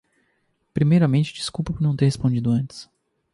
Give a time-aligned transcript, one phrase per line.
[0.73, 2.89] Primeiramente, desculpa por não ter te respondido antes.